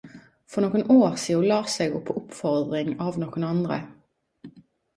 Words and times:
For 0.53 0.61
nokon 0.63 0.85
år 0.95 1.17
sida 1.25 1.43
las 1.51 1.75
eg 1.85 1.93
ho 1.97 2.01
på 2.09 2.17
oppfordring 2.23 2.91
av 3.09 3.23
nokon 3.25 3.49
andre. 3.53 3.81